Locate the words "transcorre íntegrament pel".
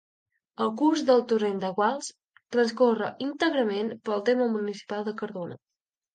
2.57-4.27